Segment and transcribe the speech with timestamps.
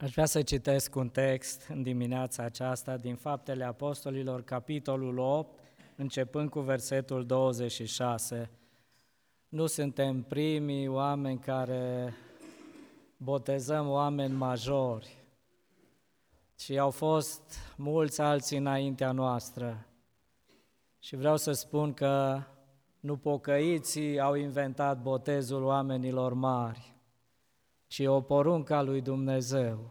[0.00, 5.58] Aș vrea să citesc un text în dimineața aceasta din Faptele Apostolilor, capitolul 8,
[5.96, 8.50] începând cu versetul 26.
[9.48, 12.14] Nu suntem primii oameni care
[13.16, 15.16] botezăm oameni majori,
[16.56, 17.42] ci au fost
[17.76, 19.86] mulți alții înaintea noastră.
[20.98, 22.42] Și vreau să spun că
[23.00, 26.94] nu pocăiții au inventat botezul oamenilor mari,
[27.90, 29.90] ci o poruncă a lui Dumnezeu.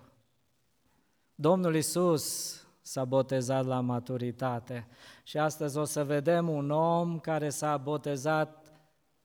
[1.36, 4.88] Domnul Isus s-a botezat la maturitate
[5.24, 8.74] și astăzi o să vedem un om care s-a botezat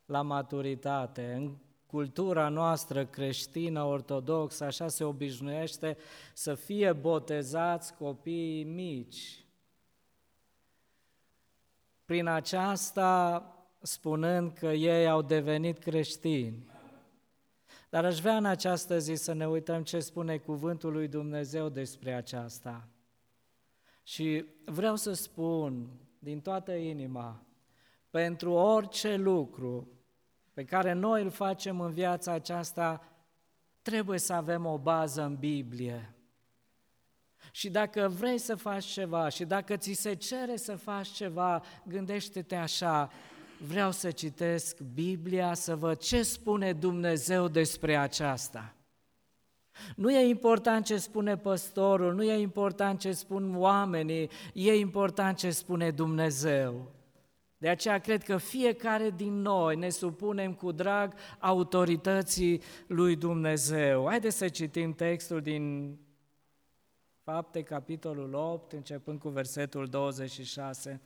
[0.05, 1.33] la maturitate.
[1.33, 5.97] În cultura noastră creștină, ortodoxă, așa se obișnuiește
[6.33, 9.45] să fie botezați copiii mici.
[12.05, 13.43] Prin aceasta
[13.83, 16.73] spunând că ei au devenit creștini.
[17.95, 22.13] Dar aș vrea în această zi să ne uităm ce spune cuvântul lui Dumnezeu despre
[22.13, 22.89] aceasta.
[24.03, 25.89] Și vreau să spun
[26.19, 27.43] din toată inima,
[28.11, 29.89] pentru orice lucru
[30.53, 33.03] pe care noi îl facem în viața aceasta,
[33.83, 36.15] trebuie să avem o bază în Biblie.
[37.53, 42.57] Și dacă vrei să faci ceva și dacă ți se cere să faci ceva, gândește-te
[42.57, 43.11] așa,
[43.59, 48.75] vreau să citesc Biblia, să văd ce spune Dumnezeu despre aceasta.
[49.97, 55.51] Nu e important ce spune păstorul, nu e important ce spun oamenii, e important ce
[55.51, 56.93] spune Dumnezeu.
[57.57, 64.07] De aceea cred că fiecare din noi ne supunem cu drag autorității lui Dumnezeu.
[64.09, 65.97] Haideți să citim textul din
[67.25, 71.01] Fapte, capitolul 8, începând cu versetul 26.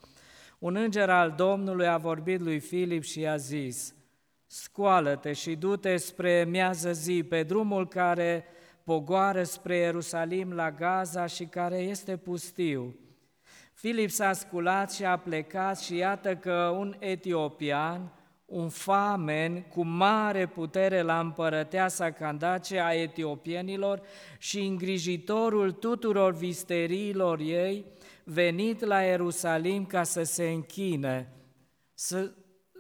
[0.59, 3.95] Un înger al Domnului a vorbit lui Filip și i-a zis,
[4.47, 8.45] Scoală-te și du-te spre miază zi, pe drumul care
[8.85, 12.97] pogoară spre Ierusalim la Gaza și care este pustiu.
[13.73, 18.13] Filip s-a sculat și a plecat și iată că un etiopian,
[18.45, 24.01] un famen cu mare putere la împărăteasa Candace a etiopienilor
[24.39, 27.85] și îngrijitorul tuturor visteriilor ei,
[28.31, 31.33] venit la Ierusalim ca să se închine,
[31.95, 32.33] să,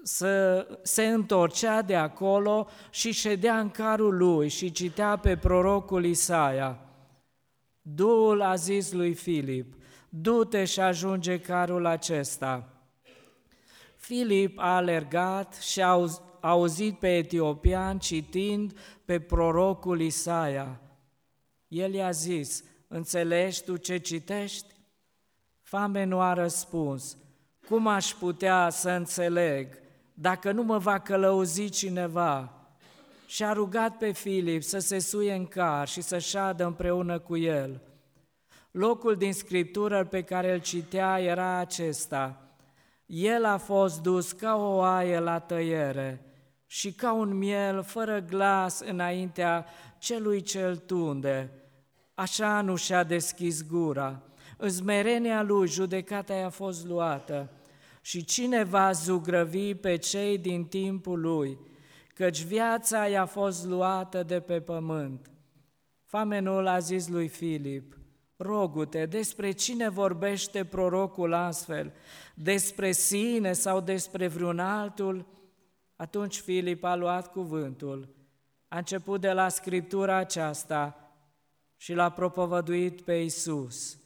[0.02, 6.80] să se întorcea de acolo și ședea în carul lui și citea pe prorocul Isaia.
[7.82, 9.74] Duhul a zis lui Filip,
[10.08, 12.72] du-te și ajunge carul acesta.
[13.96, 16.06] Filip a alergat și a
[16.40, 20.80] auzit pe etiopian citind pe prorocul Isaia.
[21.68, 24.76] El i-a zis, înțelegi tu ce citești?
[25.68, 27.16] Famenul a răspuns,
[27.68, 29.80] cum aș putea să înțeleg
[30.14, 32.52] dacă nu mă va călăuzi cineva?
[33.26, 37.36] Și a rugat pe Filip să se suie în car și să șadă împreună cu
[37.36, 37.80] el.
[38.70, 42.42] Locul din scriptură pe care îl citea era acesta.
[43.06, 46.24] El a fost dus ca o oaie la tăiere
[46.66, 49.66] și ca un miel fără glas înaintea
[49.98, 51.50] celui ce-l tunde.
[52.14, 54.22] Așa nu și-a deschis gura.
[54.60, 57.50] În smerenia lui judecata i-a fost luată.
[58.00, 61.58] Și cine va zugrăvi pe cei din timpul lui,
[62.14, 65.30] căci viața i-a fost luată de pe pământ.
[66.04, 67.98] Famenul a zis lui Filip,
[68.36, 71.92] Rogute, despre cine vorbește prorocul astfel?
[72.34, 75.26] Despre sine sau despre vreun altul?
[75.96, 78.14] Atunci Filip a luat cuvântul,
[78.68, 81.12] a început de la scriptura aceasta
[81.76, 83.97] și l-a propovăduit pe Isus.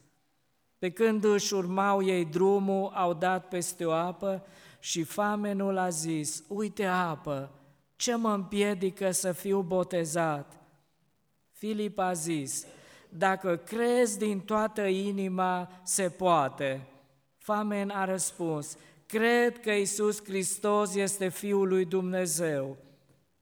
[0.82, 4.47] Pe când își urmau ei drumul, au dat peste o apă
[4.78, 7.50] și famenul a zis, uite apă,
[7.97, 10.60] ce mă împiedică să fiu botezat?
[11.53, 12.66] Filip a zis,
[13.09, 16.87] dacă crezi din toată inima, se poate.
[17.37, 18.76] Famen a răspuns,
[19.06, 22.76] cred că Isus Hristos este Fiul lui Dumnezeu.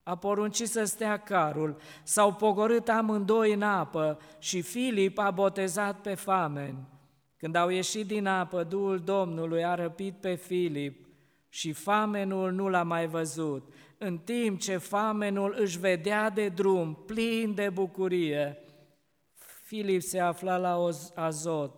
[0.02, 6.14] A poruncit să stea carul, s-au pogorât amândoi în apă și Filip a botezat pe
[6.14, 6.76] famen.
[7.40, 11.06] Când au ieșit din apă, Duhul Domnului a răpit pe Filip
[11.48, 17.54] și famenul nu l-a mai văzut, în timp ce famenul își vedea de drum, plin
[17.54, 18.58] de bucurie.
[19.64, 21.74] Filip se afla la Azot,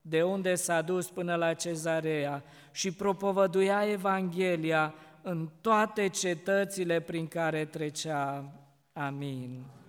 [0.00, 7.64] de unde s-a dus până la Cezarea și propovăduia Evanghelia în toate cetățile prin care
[7.64, 8.52] trecea.
[8.92, 9.79] Amin.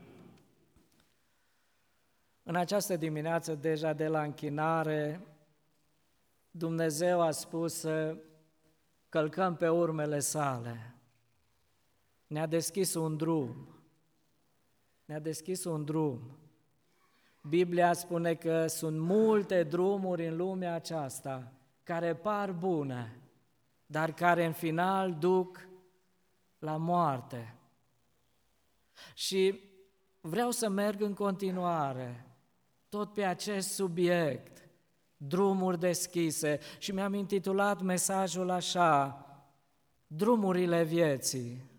[2.44, 5.26] În această dimineață, deja de la închinare,
[6.52, 8.18] Dumnezeu a spus să
[9.10, 10.96] călcăm pe urmele sale.
[12.28, 13.68] Ne-a deschis un drum.
[15.06, 16.38] Ne-a deschis un drum.
[17.42, 21.52] Biblia spune că sunt multe drumuri în lumea aceasta
[21.84, 23.22] care par bune,
[23.86, 25.68] dar care în final duc
[26.60, 27.56] la moarte.
[29.14, 29.60] Și
[30.22, 32.31] vreau să merg în continuare
[32.92, 34.70] tot pe acest subiect,
[35.18, 39.26] drumuri deschise, și mi-am intitulat mesajul așa,
[40.08, 41.70] drumurile vieții.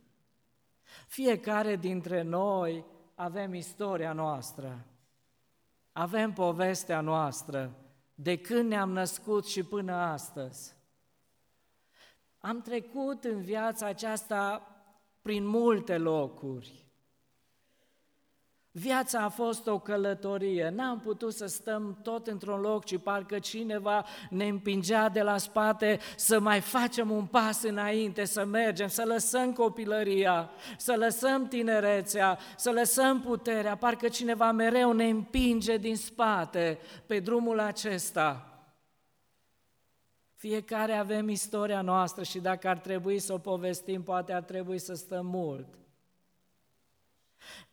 [1.07, 4.87] Fiecare dintre noi avem istoria noastră,
[5.93, 7.77] avem povestea noastră,
[8.15, 10.75] de când ne-am născut și până astăzi.
[12.39, 14.63] Am trecut în viața aceasta
[15.23, 16.92] prin multe locuri,
[18.75, 24.05] Viața a fost o călătorie, n-am putut să stăm tot într-un loc, ci parcă cineva
[24.31, 29.53] ne împingea de la spate să mai facem un pas înainte, să mergem, să lăsăm
[29.53, 37.19] copilăria, să lăsăm tinerețea, să lăsăm puterea, parcă cineva mereu ne împinge din spate pe
[37.19, 38.47] drumul acesta.
[40.35, 44.95] Fiecare avem istoria noastră și dacă ar trebui să o povestim, poate ar trebui să
[44.95, 45.67] stăm mult.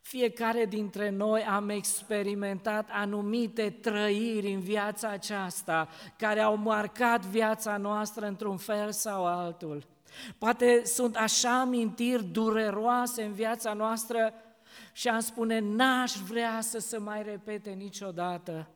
[0.01, 5.87] Fiecare dintre noi am experimentat anumite trăiri în viața aceasta
[6.17, 9.83] care au marcat viața noastră într-un fel sau altul.
[10.37, 14.33] Poate sunt așa amintiri dureroase în viața noastră
[14.91, 18.67] și am spune, n-aș vrea să se mai repete niciodată.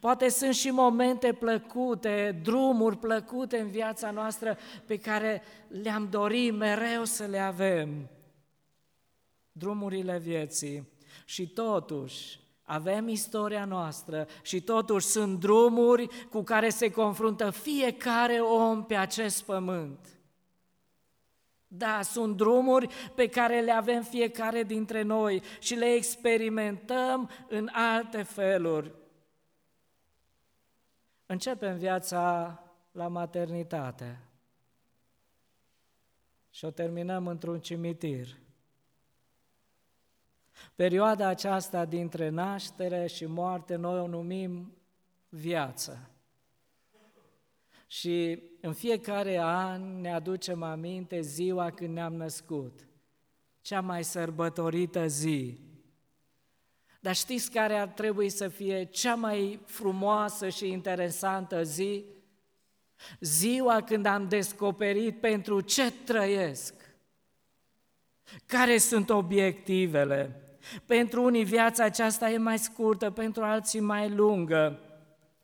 [0.00, 5.42] Poate sunt și momente plăcute, drumuri plăcute în viața noastră pe care
[5.82, 8.08] le-am dorit mereu să le avem
[9.52, 10.88] drumurile vieții
[11.24, 18.84] și totuși avem istoria noastră și totuși sunt drumuri cu care se confruntă fiecare om
[18.84, 20.08] pe acest pământ.
[21.66, 28.22] Da, sunt drumuri pe care le avem fiecare dintre noi și le experimentăm în alte
[28.22, 28.92] feluri.
[31.26, 32.58] Începem viața
[32.92, 34.20] la maternitate
[36.50, 38.41] și o terminăm într-un cimitir.
[40.74, 44.76] Perioada aceasta dintre naștere și moarte noi o numim
[45.28, 46.10] viață.
[47.86, 52.86] Și în fiecare an ne aducem aminte ziua când ne-am născut,
[53.60, 55.60] cea mai sărbătorită zi.
[57.00, 62.04] Dar știți care ar trebui să fie cea mai frumoasă și interesantă zi?
[63.20, 66.74] Ziua când am descoperit pentru ce trăiesc,
[68.46, 70.36] care sunt obiectivele,
[70.86, 74.78] pentru unii viața aceasta e mai scurtă, pentru alții mai lungă,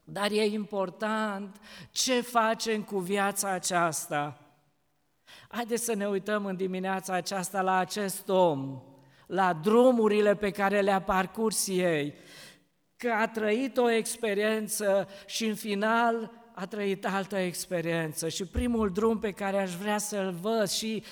[0.05, 1.57] dar e important
[1.91, 4.41] ce facem cu viața aceasta.
[5.49, 8.83] Haideți să ne uităm în dimineața aceasta la acest om,
[9.27, 12.15] la drumurile pe care le-a parcurs ei,
[12.97, 18.29] că a trăit o experiență și în final a trăit altă experiență.
[18.29, 21.03] Și primul drum pe care aș vrea să-l văd și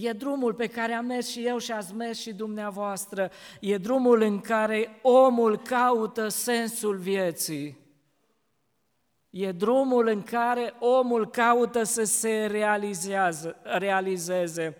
[0.00, 3.30] E drumul pe care am mers și eu și ați mers și dumneavoastră.
[3.60, 7.78] E drumul în care omul caută sensul vieții.
[9.30, 12.46] E drumul în care omul caută să se
[13.62, 14.76] realizeze.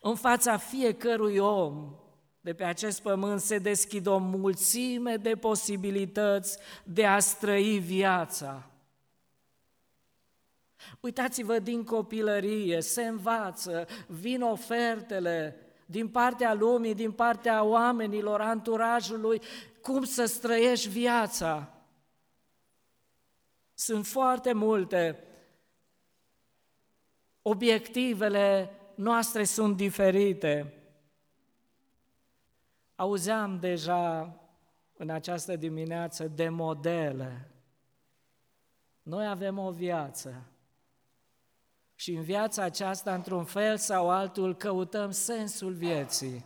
[0.00, 1.96] În fața fiecărui om
[2.40, 8.71] de pe acest pământ se deschid o mulțime de posibilități de a străi viața.
[11.00, 19.40] Uitați-vă din copilărie, se învață, vin ofertele din partea lumii, din partea oamenilor, anturajului,
[19.80, 21.72] cum să străiești viața.
[23.74, 25.24] Sunt foarte multe.
[27.42, 30.74] Obiectivele noastre sunt diferite.
[32.94, 34.36] Auzeam deja
[34.96, 37.50] în această dimineață de modele.
[39.02, 40.51] Noi avem o viață
[42.02, 46.44] și în viața aceasta, într-un fel sau altul, căutăm sensul vieții.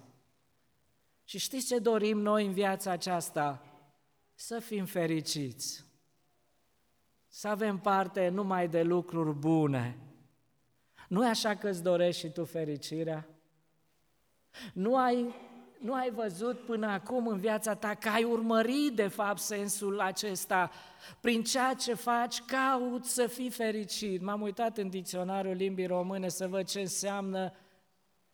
[1.25, 3.63] Și știți ce dorim noi în viața aceasta?
[4.35, 5.85] Să fim fericiți,
[7.29, 9.99] să avem parte numai de lucruri bune.
[11.09, 13.29] Nu e așa că îți dorești și tu fericirea?
[14.73, 15.35] Nu ai
[15.79, 20.71] nu ai văzut până acum în viața ta că ai urmărit de fapt sensul acesta.
[21.21, 24.23] Prin ceea ce faci, caut să fii fericit.
[24.23, 27.53] M-am uitat în dicționarul limbii române să văd ce înseamnă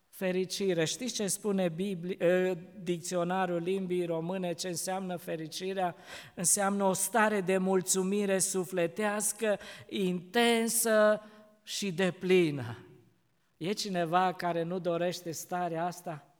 [0.09, 0.85] fericire.
[0.85, 5.95] Știți ce spune Bibli, ă, dicționarul limbii române, ce înseamnă fericirea?
[6.35, 9.59] Înseamnă o stare de mulțumire sufletească,
[9.89, 11.23] intensă
[11.63, 12.79] și deplină.
[13.57, 16.32] E cineva care nu dorește starea asta?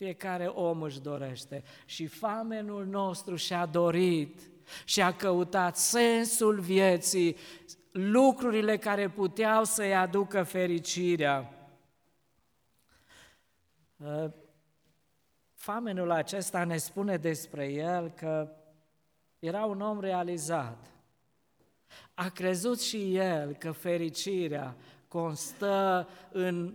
[0.00, 4.40] Fiecare om își dorește și famenul nostru și-a dorit
[4.84, 7.36] și a căutat sensul vieții,
[7.90, 11.68] lucrurile care puteau să-i aducă fericirea.
[13.96, 14.30] Uh,
[15.54, 18.52] famenul acesta ne spune despre el că
[19.38, 20.86] era un om realizat.
[22.14, 24.76] A crezut și el că fericirea
[25.08, 26.74] constă în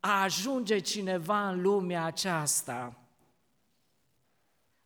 [0.00, 2.98] a ajunge cineva în lumea aceasta,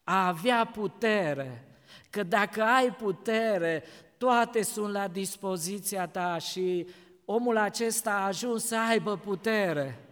[0.04, 1.64] a avea putere,
[2.10, 3.84] că dacă ai putere,
[4.18, 6.86] toate sunt la dispoziția ta și
[7.24, 10.04] omul acesta a ajuns să aibă putere.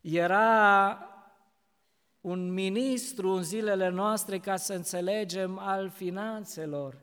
[0.00, 0.98] Era
[2.20, 7.01] un ministru în zilele noastre, ca să înțelegem, al finanțelor.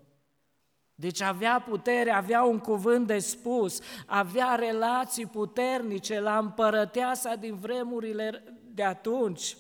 [1.00, 8.44] Deci avea putere, avea un cuvânt de spus, avea relații puternice la împărăteasa din vremurile
[8.74, 9.58] de atunci,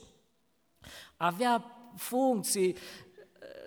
[1.18, 1.66] avea
[1.96, 2.78] funcții,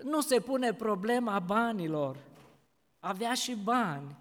[0.03, 2.17] nu se pune problema banilor,
[2.99, 4.17] avea și bani,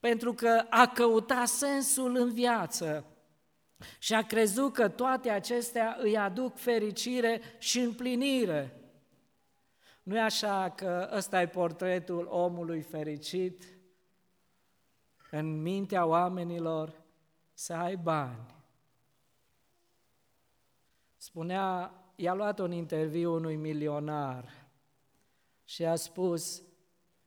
[0.00, 3.04] pentru că a căutat sensul în viață.
[3.98, 8.80] Și a crezut că toate acestea îi aduc fericire și împlinire.
[10.06, 13.64] Nu e așa că ăsta e portretul omului fericit
[15.30, 17.02] în mintea oamenilor
[17.52, 18.54] să ai bani.
[21.16, 24.68] Spunea, i-a luat un interviu unui milionar
[25.64, 26.62] și a spus,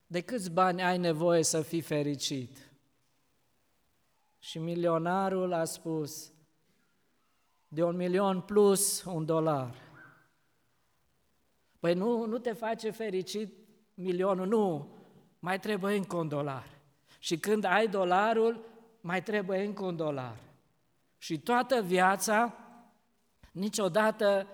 [0.06, 2.72] de câți bani ai nevoie să fii fericit?
[4.38, 6.32] Și milionarul a spus,
[7.68, 9.89] de un milion plus un dolar.
[11.80, 13.54] Păi nu, nu te face fericit
[13.94, 14.88] milionul, nu,
[15.38, 16.68] mai trebuie încă un dolar.
[17.18, 18.64] Și când ai dolarul,
[19.00, 20.36] mai trebuie încă un dolar.
[21.18, 22.54] Și toată viața,
[23.52, 24.46] niciodată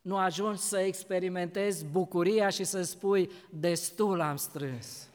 [0.00, 5.08] nu ajungi să experimentezi bucuria și să spui, destul am strâns.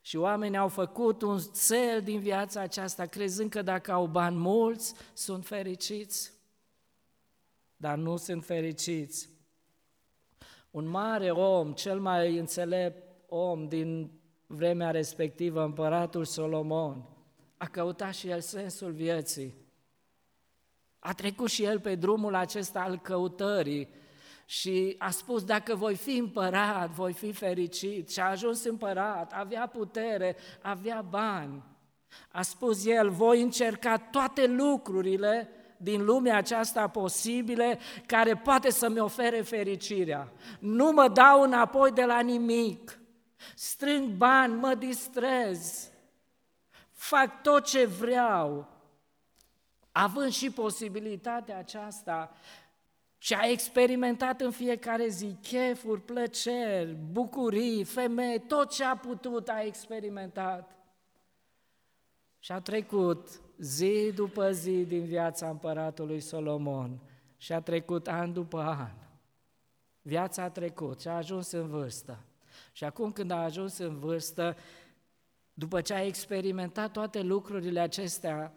[0.00, 4.94] Și oamenii au făcut un cel din viața aceasta, crezând că dacă au bani mulți,
[5.12, 6.32] sunt fericiți.
[7.76, 9.35] Dar nu sunt fericiți.
[10.76, 14.10] Un mare om, cel mai înțelept om din
[14.46, 17.04] vremea respectivă, împăratul Solomon,
[17.56, 19.54] a căutat și el sensul vieții.
[20.98, 23.88] A trecut și el pe drumul acesta al căutării
[24.46, 28.10] și a spus, dacă voi fi împărat, voi fi fericit.
[28.10, 31.62] Și a ajuns împărat, avea putere, avea bani.
[32.28, 39.40] A spus el, voi încerca toate lucrurile din lumea aceasta posibile care poate să-mi ofere
[39.40, 40.32] fericirea.
[40.58, 42.98] Nu mă dau înapoi de la nimic.
[43.54, 45.90] Strâng bani, mă distrez.
[46.92, 48.68] Fac tot ce vreau.
[49.92, 52.32] Având și posibilitatea aceasta,
[53.18, 59.62] și a experimentat în fiecare zi chefuri, plăceri, bucurii, femei, tot ce a putut a
[59.62, 60.76] experimentat.
[62.46, 66.98] Și a trecut zi după zi din viața împăratului Solomon
[67.36, 68.92] și a trecut an după an.
[70.02, 72.18] Viața a trecut și a ajuns în vârstă.
[72.72, 74.56] Și acum când a ajuns în vârstă,
[75.52, 78.52] după ce a experimentat toate lucrurile acestea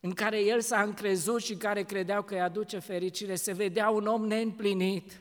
[0.00, 4.06] în care el s-a încrezut și care credeau că îi aduce fericire, se vedea un
[4.06, 5.20] om neîmplinit,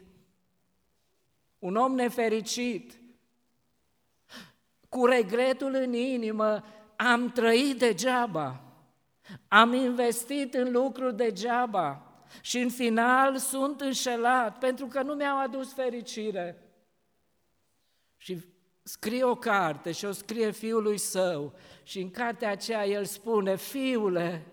[1.59, 2.99] un om nefericit,
[4.89, 6.63] cu regretul în inimă,
[7.07, 8.61] am trăit degeaba,
[9.47, 12.01] am investit în lucruri degeaba
[12.41, 16.63] și în final sunt înșelat pentru că nu mi-au adus fericire.
[18.17, 18.37] Și
[18.83, 21.53] scrie o carte și o scrie fiului său
[21.83, 24.45] și în cartea aceea el spune, fiule,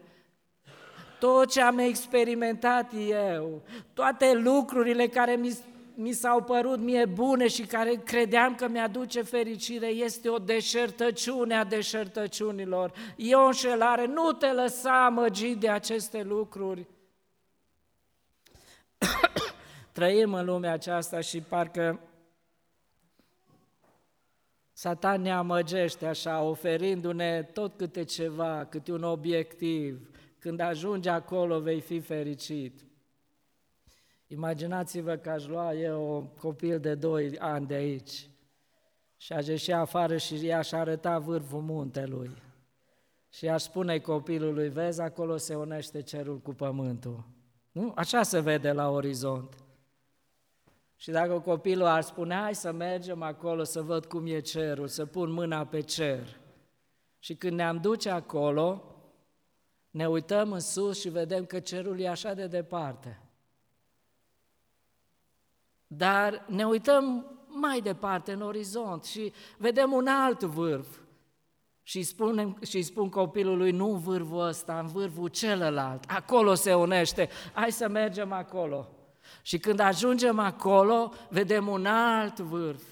[1.18, 3.62] tot ce am experimentat eu,
[3.92, 5.58] toate lucrurile care mi,
[5.96, 11.64] mi s-au părut mie bune și care credeam că mi-aduce fericire, este o deșertăciune a
[11.64, 12.92] deșertăciunilor.
[13.16, 16.86] E o înșelare, nu te lăsa amăgit de aceste lucruri.
[19.92, 22.00] Trăim în lumea aceasta și parcă
[24.72, 31.80] Satan ne amăgește așa, oferindu-ne tot câte ceva, câte un obiectiv, când ajungi acolo vei
[31.80, 32.80] fi fericit.
[34.26, 38.30] Imaginați-vă că aș lua eu un copil de 2 ani de aici
[39.16, 42.30] și aș ieși afară și i-aș arăta vârful muntelui.
[43.28, 47.24] Și aș spune copilului, vezi, acolo se unește cerul cu pământul.
[47.72, 47.92] Nu?
[47.94, 49.54] Așa se vede la orizont.
[50.96, 55.06] Și dacă copilul ar spune, hai să mergem acolo să văd cum e cerul, să
[55.06, 56.40] pun mâna pe cer.
[57.18, 58.96] Și când ne-am duce acolo,
[59.96, 63.20] Ne uităm în sus și vedem că cerul e așa de departe.
[65.86, 70.86] Dar ne uităm mai departe în orizont și vedem un alt vârf.
[71.82, 77.28] Și, spunem, și spun copilului, nu în vârful ăsta, în vârful celălalt, acolo se unește,
[77.52, 78.88] hai să mergem acolo.
[79.42, 82.82] Și când ajungem acolo, vedem un alt vârf.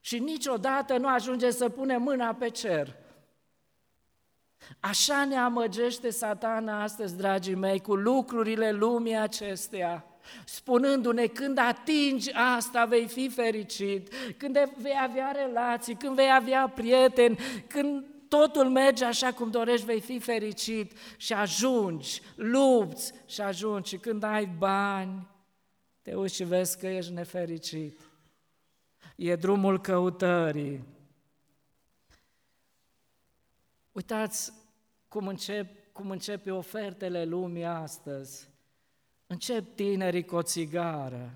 [0.00, 2.96] Și niciodată nu ajunge să punem mâna pe cer.
[4.80, 10.04] Așa ne amăgește satana astăzi, dragii mei, cu lucrurile lumii acesteia,
[10.44, 17.38] spunându-ne când atingi asta vei fi fericit, când vei avea relații, când vei avea prieteni,
[17.66, 23.96] când totul merge așa cum dorești, vei fi fericit și ajungi, lupți și ajungi și
[23.96, 25.26] când ai bani,
[26.02, 28.00] te uiți și vezi că ești nefericit.
[29.16, 30.84] E drumul căutării.
[33.92, 34.52] Uitați
[35.08, 38.48] cum, încep, cum începe ofertele lumii astăzi.
[39.26, 41.30] Încep tinerii cu o țigară.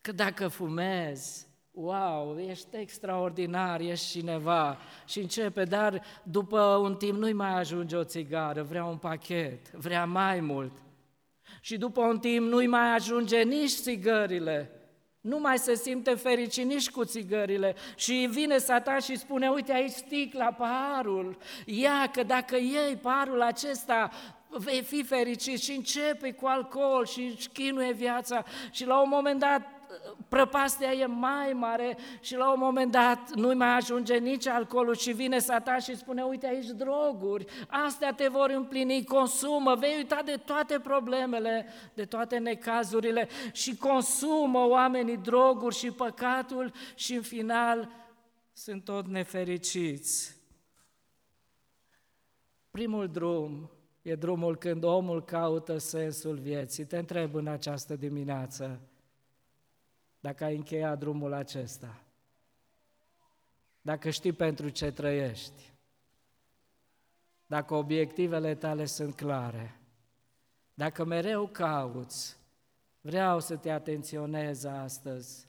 [0.00, 4.78] Că dacă fumezi, wow, ești extraordinar, ești cineva.
[5.06, 10.04] Și începe, dar după un timp nu-i mai ajunge o țigară, vrea un pachet, vrea
[10.04, 10.72] mai mult.
[11.60, 14.70] Și după un timp nu-i mai ajunge nici țigările,
[15.20, 19.90] nu mai se simte fericit nici cu țigările și vine satan și spune, uite aici
[19.90, 24.10] sticla, paharul, ia că dacă iei paharul acesta,
[24.48, 29.40] vei fi fericit și începe cu alcool și își chinuie viața și la un moment
[29.40, 29.76] dat
[30.28, 35.12] prăpastia e mai mare și la un moment dat nu mai ajunge nici alcoolul și
[35.12, 40.36] vine satan și spune, uite aici droguri, astea te vor împlini, consumă, vei uita de
[40.44, 47.90] toate problemele, de toate necazurile și consumă oamenii droguri și păcatul și în final
[48.52, 50.36] sunt tot nefericiți.
[52.70, 53.70] Primul drum
[54.06, 56.84] e drumul când omul caută sensul vieții.
[56.84, 58.80] Te întreb în această dimineață,
[60.20, 62.00] dacă ai încheiat drumul acesta,
[63.80, 65.72] dacă știi pentru ce trăiești,
[67.46, 69.80] dacă obiectivele tale sunt clare,
[70.74, 72.36] dacă mereu cauți,
[73.00, 75.46] vreau să te atenționez astăzi,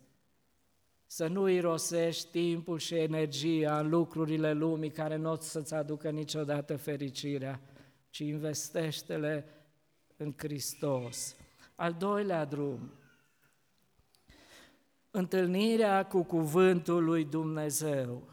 [1.06, 6.76] să nu irosești timpul și energia în lucrurile lumii care nu o să-ți aducă niciodată
[6.76, 7.62] fericirea,
[8.10, 9.46] ci investește-le
[10.18, 11.36] în Hristos.
[11.76, 12.92] Al doilea drum,
[15.12, 18.30] întâlnirea cu cuvântul lui Dumnezeu.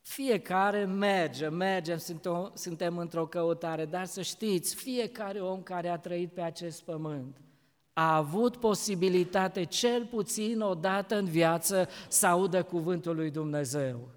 [0.00, 1.98] Fiecare merge, mergem,
[2.54, 7.42] suntem într-o căutare, dar să știți, fiecare om care a trăit pe acest pământ
[7.92, 14.08] a avut posibilitate cel puțin o dată în viață să audă cuvântul lui Dumnezeu.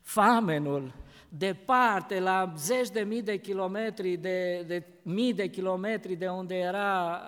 [0.00, 0.94] Famenul,
[1.38, 7.20] departe, la zeci de mii de kilometri, de, de mii de kilometri de unde era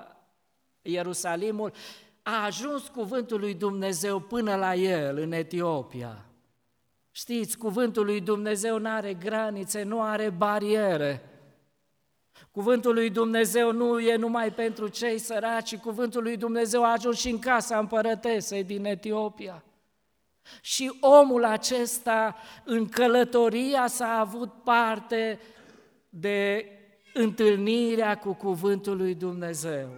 [0.82, 1.72] Ierusalimul,
[2.22, 6.24] a ajuns cuvântul lui Dumnezeu până la el, în Etiopia.
[7.10, 11.28] Știți, cuvântul lui Dumnezeu nu are granițe, nu are bariere.
[12.50, 17.30] Cuvântul lui Dumnezeu nu e numai pentru cei săraci, cuvântul lui Dumnezeu a ajuns și
[17.30, 19.64] în casa împărătesei din Etiopia.
[20.60, 25.40] Și omul acesta, în călătoria s-a avut parte
[26.08, 26.68] de
[27.14, 29.88] întâlnirea cu cuvântul lui Dumnezeu.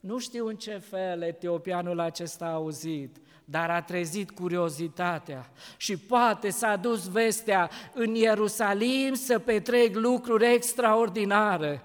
[0.00, 6.50] Nu știu în ce fel etiopianul acesta a auzit, dar a trezit curiozitatea și poate
[6.50, 11.84] s-a dus vestea în Ierusalim să petrec lucruri extraordinare.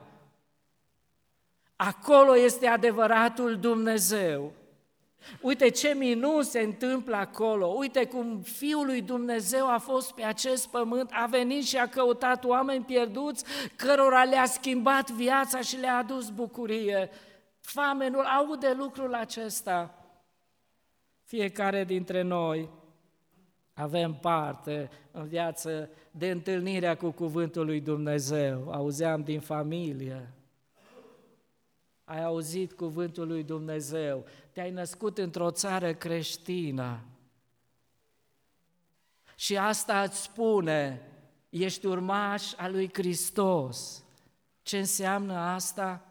[1.76, 4.54] Acolo este adevăratul Dumnezeu.
[5.42, 10.68] Uite ce minuni se întâmplă acolo, uite cum Fiul lui Dumnezeu a fost pe acest
[10.68, 13.44] pământ, a venit și a căutat oameni pierduți,
[13.76, 17.10] cărora le-a schimbat viața și le-a adus bucurie.
[17.60, 19.94] Famenul aude lucrul acesta.
[21.24, 22.70] Fiecare dintre noi
[23.74, 28.72] avem parte în viață de întâlnirea cu Cuvântul lui Dumnezeu.
[28.72, 30.34] Auzeam din familie.
[32.10, 34.26] Ai auzit Cuvântul lui Dumnezeu.
[34.52, 37.00] Te-ai născut într-o țară creștină.
[39.36, 41.02] Și asta îți spune,
[41.50, 44.04] ești urmaș al lui Hristos.
[44.62, 46.09] Ce înseamnă asta?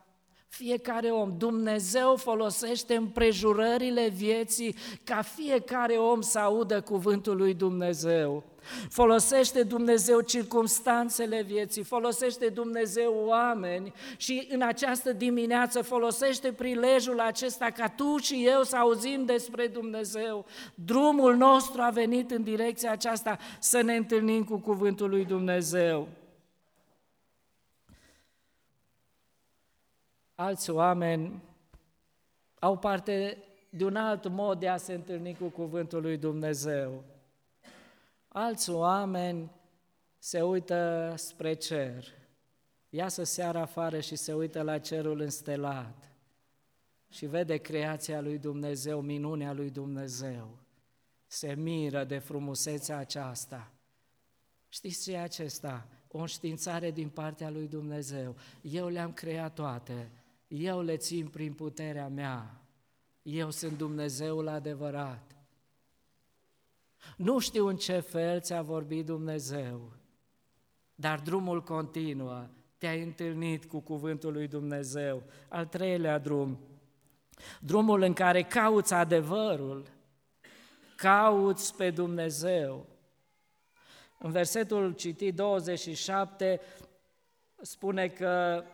[0.49, 8.45] Fiecare om, Dumnezeu folosește împrejurările vieții ca fiecare om să audă cuvântul lui Dumnezeu.
[8.89, 17.89] Folosește Dumnezeu circumstanțele vieții, folosește Dumnezeu oameni și în această dimineață folosește prilejul acesta ca
[17.89, 20.47] tu și eu să auzim despre Dumnezeu.
[20.75, 26.09] Drumul nostru a venit în direcția aceasta să ne întâlnim cu cuvântul lui Dumnezeu.
[30.41, 31.43] Alți oameni
[32.59, 37.05] au parte de un alt mod de a se întâlni cu cuvântul lui Dumnezeu.
[38.29, 39.51] Alți oameni
[40.19, 42.05] se uită spre cer,
[42.89, 46.09] iasă seara afară și se uită la cerul înstelat
[47.09, 50.59] și vede creația lui Dumnezeu, minunea lui Dumnezeu.
[51.27, 53.71] Se miră de frumusețea aceasta.
[54.69, 55.87] Știți ce e acesta?
[56.09, 58.37] O înștiințare din partea lui Dumnezeu.
[58.61, 60.11] Eu le-am creat toate,
[60.49, 62.61] eu le țin prin puterea mea,
[63.23, 65.37] eu sunt Dumnezeul adevărat.
[67.17, 69.93] Nu știu în ce fel ți-a vorbit Dumnezeu,
[70.95, 72.47] dar drumul continuă,
[72.79, 75.23] te-ai întâlnit cu cuvântul lui Dumnezeu.
[75.49, 76.59] Al treilea drum,
[77.61, 79.87] drumul în care cauți adevărul,
[80.97, 82.87] cauți pe Dumnezeu.
[84.19, 86.61] În versetul citit 27
[87.61, 88.65] spune că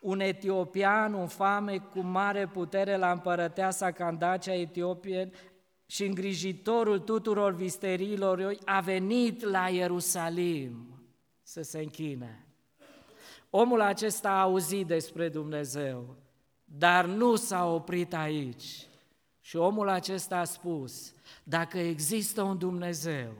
[0.00, 5.32] un etiopian, un fame cu mare putere la împărăteasa Candacea Etiopien,
[5.90, 11.02] și îngrijitorul tuturor visterilor a venit la Ierusalim
[11.42, 12.46] să se închine.
[13.50, 16.16] Omul acesta a auzit despre Dumnezeu,
[16.64, 18.86] dar nu s-a oprit aici.
[19.40, 21.12] Și omul acesta a spus,
[21.44, 23.32] dacă există un Dumnezeu,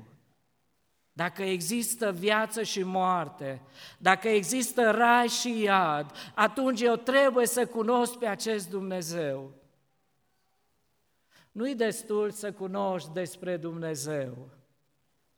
[1.20, 3.62] dacă există viață și moarte,
[3.98, 9.52] dacă există rai și iad, atunci eu trebuie să cunosc pe acest Dumnezeu.
[11.52, 14.48] Nu-i destul să cunoști despre Dumnezeu,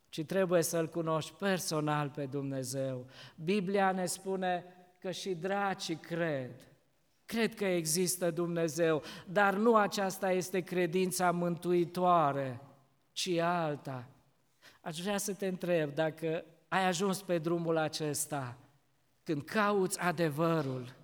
[0.09, 3.07] ci trebuie să-L cunoști personal pe Dumnezeu.
[3.45, 4.65] Biblia ne spune
[4.99, 6.51] că și dracii cred.
[7.25, 12.61] Cred că există Dumnezeu, dar nu aceasta este credința mântuitoare,
[13.13, 14.12] ci alta.
[14.85, 18.57] Aș vrea să te întreb dacă ai ajuns pe drumul acesta,
[19.23, 20.95] când cauți adevărul,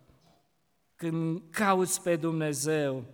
[0.96, 3.04] când cauți pe Dumnezeu,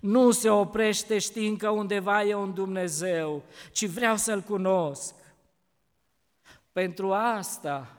[0.00, 5.14] nu se oprește știind că undeva e un Dumnezeu, ci vreau să-L cunosc.
[6.72, 7.96] Pentru asta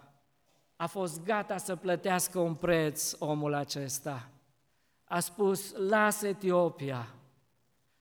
[0.76, 4.30] a fost gata să plătească un preț omul acesta.
[5.04, 7.08] A spus, las Etiopia,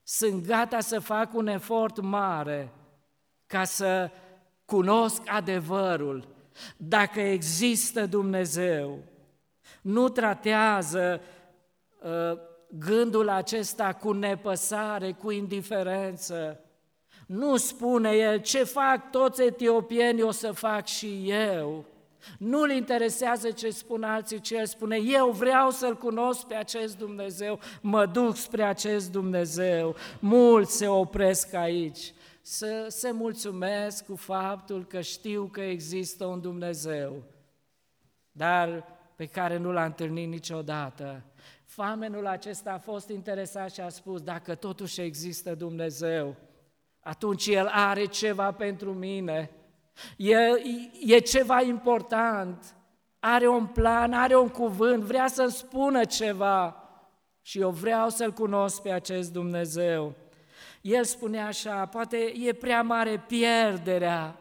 [0.02, 2.72] sunt gata să fac un efort mare
[3.46, 4.10] ca să
[4.64, 6.28] cunosc adevărul,
[6.76, 8.98] dacă există Dumnezeu.
[9.82, 11.20] Nu tratează
[12.02, 16.60] uh, gândul acesta cu nepăsare, cu indiferență.
[17.26, 21.84] Nu spune el, ce fac toți etiopieni, o să fac și eu.
[22.38, 27.60] Nu-l interesează ce spun alții, ci el spune, eu vreau să-L cunosc pe acest Dumnezeu,
[27.80, 29.94] mă duc spre acest Dumnezeu.
[30.18, 32.12] Mulți se opresc aici,
[32.48, 37.22] să se mulțumesc cu faptul că știu că există un Dumnezeu,
[38.32, 38.84] dar
[39.16, 41.24] pe care nu l-a întâlnit niciodată
[41.66, 46.36] Famenul acesta a fost interesat și a spus, dacă totuși există Dumnezeu,
[47.00, 49.50] atunci El are ceva pentru mine,
[50.16, 50.36] e,
[51.00, 52.74] e ceva important,
[53.18, 56.82] are un plan, are un cuvânt, vrea să-mi spună ceva
[57.40, 60.14] și eu vreau să-L cunosc pe acest Dumnezeu.
[60.80, 64.40] El spune așa, poate e prea mare pierderea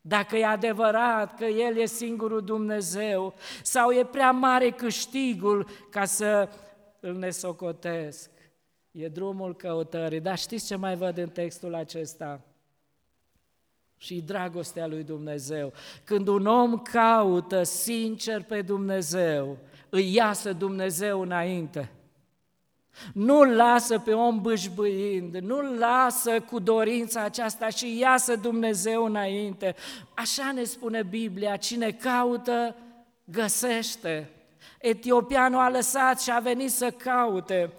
[0.00, 6.48] dacă e adevărat că El e singurul Dumnezeu sau e prea mare câștigul ca să
[7.00, 8.30] îl nesocotesc.
[8.90, 10.20] E drumul căutării.
[10.20, 12.40] Dar știți ce mai văd în textul acesta?
[13.96, 15.72] Și dragostea lui Dumnezeu.
[16.04, 19.56] Când un om caută sincer pe Dumnezeu,
[19.88, 21.90] îi iasă Dumnezeu înainte.
[23.12, 29.74] Nu-l lasă pe om bâșbâind, nu-l lasă cu dorința aceasta și iasă Dumnezeu înainte.
[30.14, 32.76] Așa ne spune Biblia, cine caută,
[33.24, 34.30] găsește.
[34.80, 37.72] Etiopianul a lăsat și a venit să caute.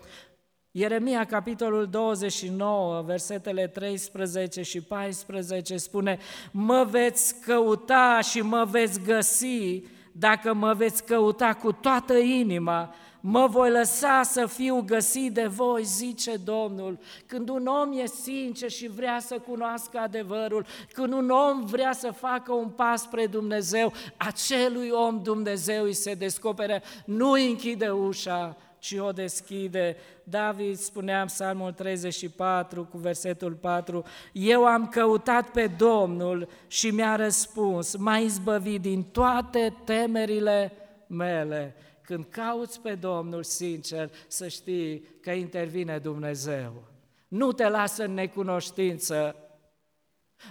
[0.72, 6.18] Ieremia, capitolul 29, versetele 13 și 14 spune
[6.52, 13.48] Mă veți căuta și mă veți găsi dacă mă veți căuta cu toată inima, mă
[13.48, 17.00] voi lăsa să fiu găsit de voi, zice Domnul.
[17.26, 22.12] Când un om e sincer și vrea să cunoască adevărul, când un om vrea să
[22.12, 28.58] facă un pas spre Dumnezeu, acelui om Dumnezeu îi se descopere, nu îi închide ușa,
[28.82, 29.98] ci o deschide.
[30.24, 37.16] David spunea în Psalmul 34 cu versetul 4, Eu am căutat pe Domnul și mi-a
[37.16, 40.74] răspuns, m-a izbăvit din toate temerile
[41.08, 41.76] mele.
[42.02, 46.84] Când cauți pe Domnul sincer, să știi că intervine Dumnezeu.
[47.28, 49.36] Nu te lasă în necunoștință,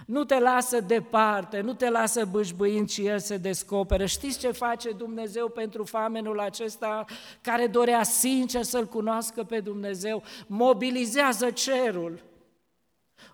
[0.05, 4.05] nu te lasă departe, nu te lasă bâșbâind și El se descoperă.
[4.05, 7.05] Știți ce face Dumnezeu pentru famenul acesta
[7.41, 10.23] care dorea sincer să-L cunoască pe Dumnezeu?
[10.47, 12.30] Mobilizează cerul.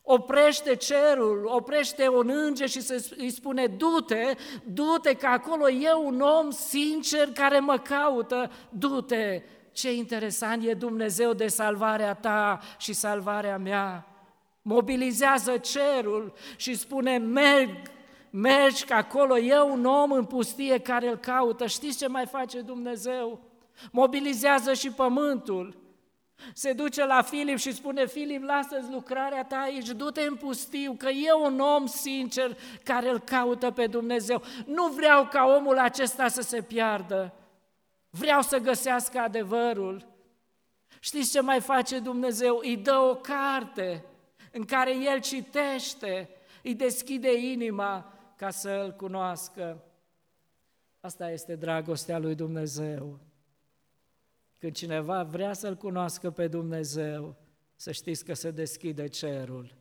[0.10, 6.20] Oprește cerul, oprește un înger și se, îi spune, du-te, du-te, că acolo e un
[6.20, 9.42] om sincer care mă caută, du-te.
[9.72, 14.08] Ce interesant e Dumnezeu de salvarea ta și salvarea mea
[14.68, 17.70] mobilizează cerul și spune, merg,
[18.30, 21.66] mergi, că acolo e un om în pustie care îl caută.
[21.66, 23.40] Știți ce mai face Dumnezeu?
[23.92, 25.87] Mobilizează și pământul.
[26.54, 31.10] Se duce la Filip și spune, Filip, lasă-ți lucrarea ta aici, du-te în pustiu, că
[31.10, 34.44] e un om sincer care îl caută pe Dumnezeu.
[34.66, 37.34] Nu vreau ca omul acesta să se piardă,
[38.10, 40.06] vreau să găsească adevărul.
[41.00, 42.60] Știți ce mai face Dumnezeu?
[42.62, 44.06] Îi dă o carte
[44.52, 46.30] în care el citește,
[46.64, 49.84] îi deschide inima ca să îl cunoască.
[51.00, 53.20] Asta este dragostea lui Dumnezeu.
[54.58, 57.36] Când cineva vrea să-L cunoască pe Dumnezeu,
[57.76, 59.76] să știți că se deschide cerul.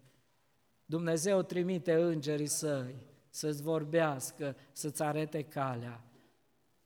[0.85, 2.95] Dumnezeu trimite îngerii săi
[3.29, 6.05] să-ți vorbească, să-ți arete calea.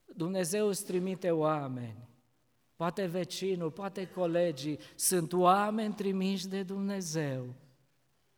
[0.05, 2.09] Dumnezeu îți trimite oameni,
[2.77, 7.55] poate vecinul, poate colegii, sunt oameni trimiși de Dumnezeu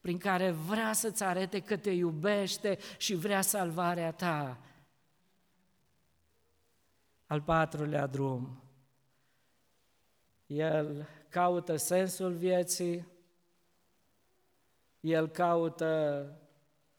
[0.03, 4.59] prin care vrea să-ți arete că te iubește și vrea salvarea ta.
[7.27, 8.62] Al patrulea drum.
[10.53, 13.07] El caută sensul vieții,
[15.01, 16.27] el caută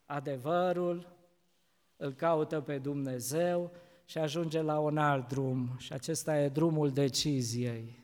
[0.06, 1.16] adevărul,
[1.98, 3.72] îl caută pe Dumnezeu
[4.06, 8.02] și ajunge la un alt drum și acesta e drumul deciziei.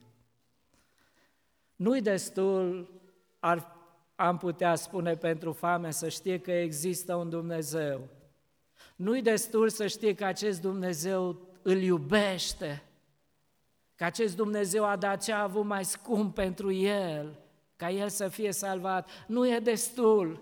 [1.75, 2.91] Nu-i destul,
[3.39, 3.77] ar
[4.15, 8.07] am putea spune pentru fame, să știe că există un Dumnezeu.
[8.95, 12.83] Nu-i destul să știe că acest Dumnezeu îl iubește,
[13.99, 17.39] că acest Dumnezeu a dat ce a avut mai scump pentru el,
[17.75, 19.09] ca el să fie salvat.
[19.27, 20.41] Nu e destul,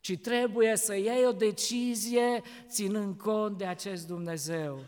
[0.00, 4.78] ci trebuie să iei o decizie ținând cont de acest Dumnezeu.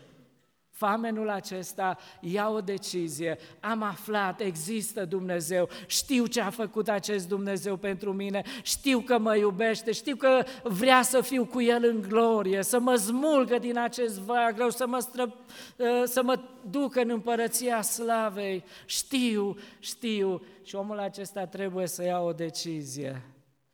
[0.75, 7.77] Famenul acesta ia o decizie, am aflat, există Dumnezeu, știu ce a făcut acest Dumnezeu
[7.77, 12.63] pentru mine, știu că mă iubește, știu că vrea să fiu cu El în glorie,
[12.63, 15.35] să mă smulgă din acest vag să mă, stră,
[15.79, 20.41] ă, să mă ducă în împărăția slavei, știu, știu.
[20.63, 23.21] Și omul acesta trebuie să ia o decizie.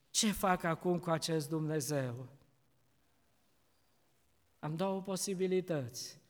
[0.10, 2.28] Ce fac acum cu acest Dumnezeu?
[4.60, 6.21] Am două posibilități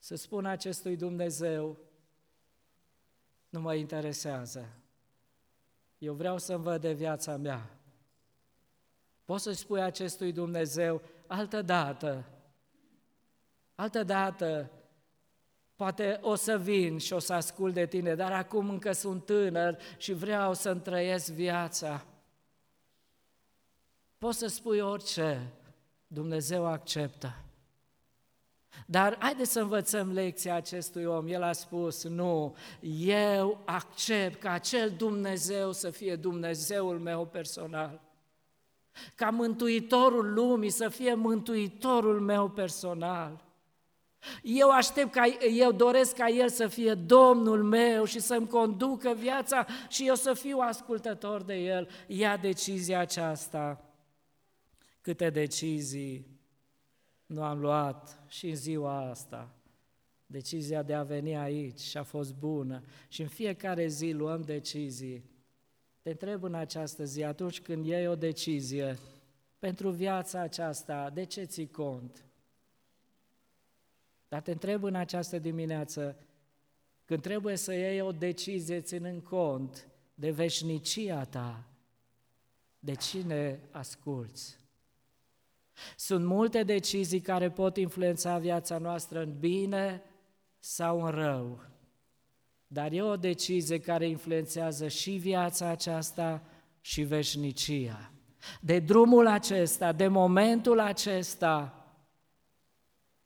[0.00, 1.78] să spun acestui Dumnezeu,
[3.48, 4.68] nu mă interesează.
[5.98, 7.78] Eu vreau să-mi văd de viața mea.
[9.24, 12.24] Poți să spui acestui Dumnezeu, altă dată,
[13.74, 14.70] altă dată,
[15.76, 19.78] poate o să vin și o să ascult de tine, dar acum încă sunt tânăr
[19.96, 22.04] și vreau să-mi trăiesc viața.
[24.18, 25.52] Poți să spui orice,
[26.06, 27.44] Dumnezeu acceptă.
[28.86, 31.26] Dar haideți să învățăm lecția acestui om.
[31.26, 32.56] El a spus, nu,
[33.00, 38.00] eu accept ca acel Dumnezeu să fie Dumnezeul meu personal.
[39.14, 43.44] Ca mântuitorul lumii să fie mântuitorul meu personal.
[44.42, 49.66] Eu aștept ca, eu doresc ca El să fie Domnul meu și să-mi conducă viața
[49.88, 51.88] și eu să fiu ascultător de El.
[52.06, 53.84] Ia decizia aceasta.
[55.00, 56.39] Câte decizii
[57.30, 59.54] nu am luat și în ziua asta.
[60.26, 65.24] Decizia de a veni aici și a fost bună și în fiecare zi luăm decizii.
[66.02, 68.98] Te întreb în această zi, atunci când iei o decizie
[69.58, 72.24] pentru viața aceasta, de ce ții cont?
[74.28, 76.16] Dar te întreb în această dimineață,
[77.04, 81.64] când trebuie să iei o decizie ținând cont de veșnicia ta,
[82.78, 84.59] de cine asculți?
[85.96, 90.02] Sunt multe decizii care pot influența viața noastră în bine
[90.58, 91.68] sau în rău.
[92.72, 96.42] dar e o decizie care influențează și viața aceasta
[96.80, 98.12] și veșnicia.
[98.60, 101.84] De drumul acesta, de momentul acesta,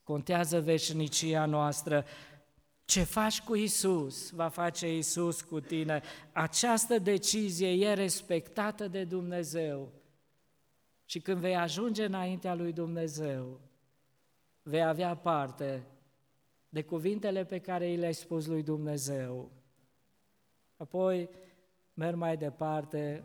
[0.03, 2.05] contează veșnicia noastră.
[2.85, 6.01] Ce faci cu Isus, va face Isus cu tine.
[6.31, 9.91] Această decizie e respectată de Dumnezeu.
[11.05, 13.59] Și când vei ajunge înaintea lui Dumnezeu,
[14.61, 15.85] vei avea parte
[16.69, 19.51] de cuvintele pe care i le-ai spus lui Dumnezeu.
[20.77, 21.29] Apoi
[21.93, 23.23] merg mai departe,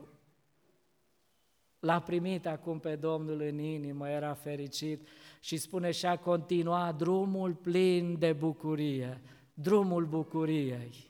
[1.81, 5.09] l-a primit acum pe Domnul în inimă, era fericit
[5.41, 9.21] și spune și a continuat drumul plin de bucurie,
[9.55, 11.10] drumul bucuriei.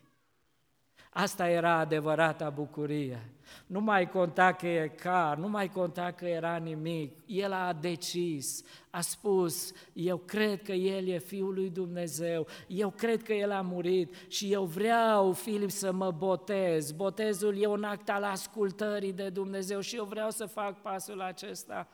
[1.13, 3.33] Asta era adevărata bucurie.
[3.67, 7.17] Nu mai conta că e car, nu mai conta că era nimic.
[7.27, 13.23] El a decis, a spus, eu cred că El e Fiul lui Dumnezeu, eu cred
[13.23, 16.93] că El a murit și eu vreau, Filip, să mă botez.
[16.93, 21.89] Botezul e un act al ascultării de Dumnezeu și eu vreau să fac pasul acesta.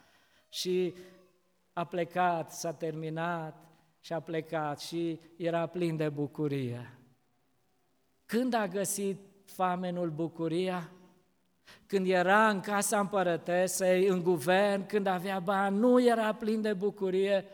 [0.48, 0.94] Și
[1.72, 3.68] a plecat, s-a terminat
[4.00, 6.95] și a plecat și era plin de bucurie.
[8.26, 10.90] Când a găsit famenul bucuria?
[11.86, 17.44] Când era în casa împărătesei, în guvern, când avea bani, nu era plin de bucurie,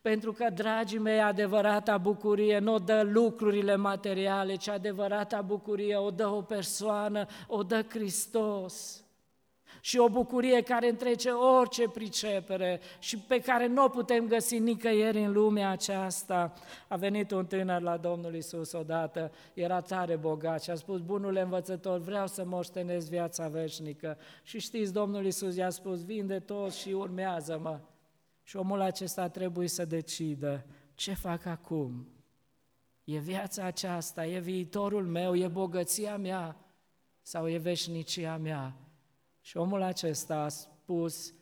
[0.00, 6.10] pentru că, dragii mei, adevărata bucurie nu o dă lucrurile materiale, ci adevărata bucurie o
[6.10, 9.05] dă o persoană, o dă Hristos
[9.86, 15.24] și o bucurie care întrece orice pricepere și pe care nu o putem găsi nicăieri
[15.24, 16.52] în lumea aceasta.
[16.88, 21.40] A venit un tânăr la Domnul Isus odată, era tare bogat și a spus, bunule
[21.40, 24.18] învățător, vreau să moștenesc viața veșnică.
[24.42, 27.78] Și știți, Domnul Isus i-a spus, vinde tot și urmează-mă.
[28.42, 32.08] Și omul acesta trebuie să decidă ce fac acum.
[33.04, 36.56] E viața aceasta, e viitorul meu, e bogăția mea
[37.22, 38.76] sau e veșnicia mea?
[39.46, 41.34] Și omul acesta a spus,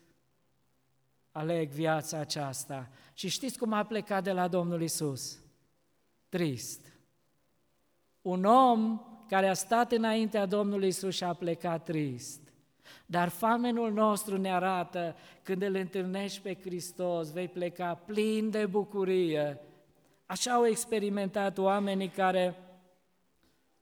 [1.31, 2.89] aleg viața aceasta.
[3.13, 5.39] Și știți cum a plecat de la Domnul Isus?
[6.29, 6.93] Trist.
[8.21, 12.41] Un om care a stat înaintea Domnului Isus și a plecat trist.
[13.05, 19.59] Dar famenul nostru ne arată, când îl întâlnești pe Hristos, vei pleca plin de bucurie.
[20.25, 22.64] Așa au experimentat oamenii care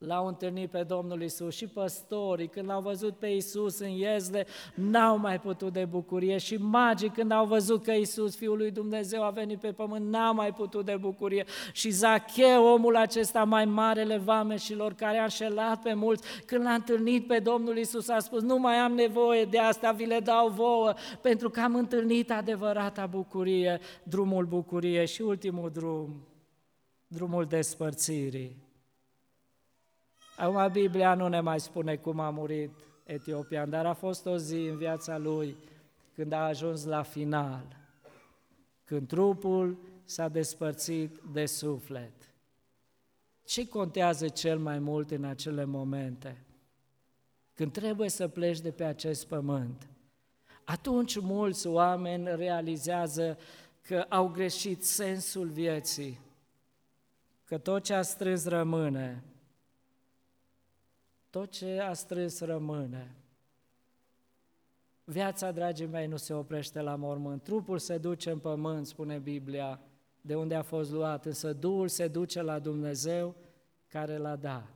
[0.06, 5.18] L-au întâlnit pe Domnul Isus și păstorii, când l-au văzut pe Isus în iezde, n-au
[5.18, 9.30] mai putut de bucurie și magii, când au văzut că Isus, Fiul lui Dumnezeu, a
[9.30, 11.46] venit pe pământ, n-au mai putut de bucurie.
[11.72, 17.28] Și Zacheu, omul acesta mai marele vameșilor, care a înșelat pe mulți, când l-a întâlnit
[17.28, 20.94] pe Domnul Isus, a spus, nu mai am nevoie de asta, vi le dau vouă,
[21.22, 26.28] pentru că am întâlnit adevărata bucurie, drumul bucuriei și ultimul drum,
[27.08, 28.63] drumul despărțirii.
[30.38, 32.72] Acum Biblia nu ne mai spune cum a murit
[33.04, 35.56] etiopian, dar a fost o zi în viața lui
[36.16, 37.78] când a ajuns la final,
[38.84, 42.12] când trupul s-a despărțit de suflet.
[43.46, 46.44] Ce contează cel mai mult în acele momente?
[47.54, 49.88] Când trebuie să pleci de pe acest pământ,
[50.64, 53.38] atunci mulți oameni realizează
[53.82, 56.20] că au greșit sensul vieții,
[57.46, 59.24] că tot ce a strâns rămâne,
[61.34, 63.16] tot ce a strâns rămâne.
[65.04, 67.44] Viața, dragii mei, nu se oprește la mormânt.
[67.44, 69.80] Trupul se duce în pământ, spune Biblia,
[70.22, 73.36] de unde a fost luat, însă Duhul se duce la Dumnezeu
[73.88, 74.70] care l-a dat.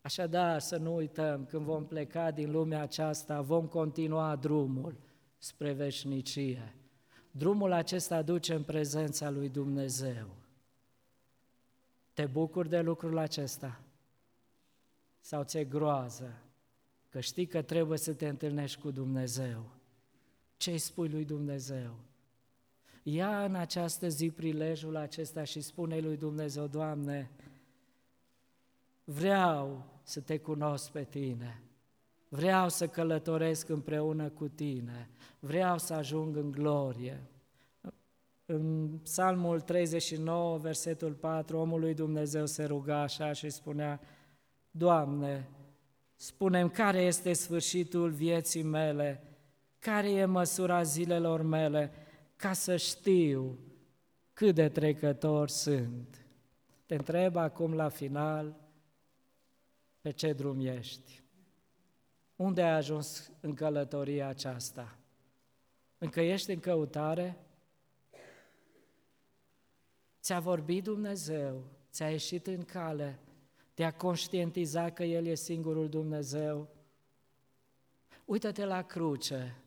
[0.00, 4.96] Așadar, să nu uităm, când vom pleca din lumea aceasta, vom continua drumul
[5.38, 6.74] spre veșnicie.
[7.30, 10.26] Drumul acesta duce în prezența lui Dumnezeu.
[12.12, 13.80] Te bucuri de lucrul acesta?
[15.20, 16.42] Sau ți-e groază
[17.08, 19.70] că știi că trebuie să te întâlnești cu Dumnezeu.
[20.56, 21.94] Ce îi spui lui Dumnezeu?
[23.02, 27.30] Ia în această zi prilejul acesta și spune lui Dumnezeu, Doamne,
[29.04, 31.62] vreau să te cunosc pe Tine,
[32.28, 37.20] vreau să călătoresc împreună cu Tine, vreau să ajung în glorie.
[38.46, 44.00] În Psalmul 39, versetul 4, omul lui Dumnezeu se ruga așa și spunea,
[44.70, 45.48] Doamne,
[46.14, 49.24] spunem care este sfârșitul vieții mele,
[49.78, 51.92] care e măsura zilelor mele,
[52.36, 53.58] ca să știu
[54.32, 56.26] cât de trecător sunt.
[56.86, 58.56] Te întreb acum la final,
[60.00, 61.22] pe ce drum ești?
[62.36, 64.98] Unde ai ajuns în călătoria aceasta?
[65.98, 67.36] Încă ești în căutare?
[70.20, 73.18] Ți-a vorbit Dumnezeu, ți-a ieșit în cale,
[73.80, 76.68] de a conștientiza că El e singurul Dumnezeu.
[78.24, 79.62] Uită-te la cruce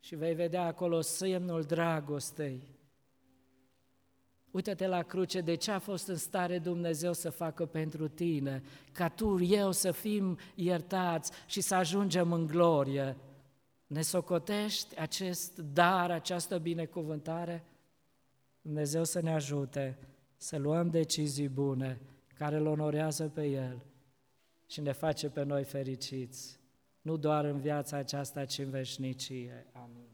[0.00, 2.62] și vei vedea acolo semnul dragostei.
[4.50, 8.62] Uită-te la cruce de ce a fost în stare Dumnezeu să facă pentru tine,
[8.92, 13.16] ca tu, eu să fim iertați și să ajungem în glorie.
[13.86, 17.64] Ne socotești acest dar, această binecuvântare?
[18.62, 19.98] Dumnezeu să ne ajute
[20.36, 22.00] să luăm decizii bune
[22.38, 23.84] care îl onorează pe El
[24.66, 26.60] și ne face pe noi fericiți,
[27.00, 29.66] nu doar în viața aceasta, ci în veșnicie.
[29.72, 30.13] Amin.